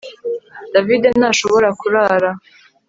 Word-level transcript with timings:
David 0.73 1.03
ntashobora 1.19 1.67
kurara 1.79 2.29